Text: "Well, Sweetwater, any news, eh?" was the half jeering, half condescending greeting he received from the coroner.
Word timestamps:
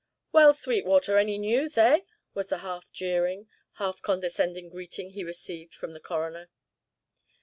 "Well, 0.31 0.55
Sweetwater, 0.55 1.19
any 1.19 1.37
news, 1.37 1.77
eh?" 1.77 1.99
was 2.33 2.49
the 2.49 2.57
half 2.57 2.91
jeering, 2.91 3.45
half 3.73 4.01
condescending 4.01 4.67
greeting 4.67 5.11
he 5.11 5.23
received 5.23 5.75
from 5.75 5.93
the 5.93 5.99
coroner. 5.99 6.49